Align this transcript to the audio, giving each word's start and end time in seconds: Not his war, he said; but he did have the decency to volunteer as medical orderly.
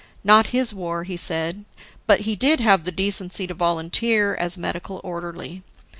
Not 0.23 0.47
his 0.47 0.73
war, 0.73 1.03
he 1.03 1.15
said; 1.15 1.63
but 2.07 2.21
he 2.21 2.35
did 2.35 2.59
have 2.59 2.85
the 2.85 2.91
decency 2.91 3.45
to 3.45 3.53
volunteer 3.53 4.33
as 4.33 4.57
medical 4.57 4.99
orderly. 5.03 5.61